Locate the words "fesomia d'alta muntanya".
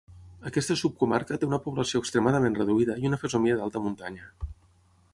3.25-4.31